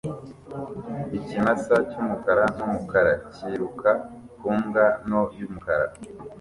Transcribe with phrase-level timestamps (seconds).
[1.17, 3.91] Ikimasa cy'umukara n'umukara kiruka
[4.39, 5.85] ku mbwa nto y'umukara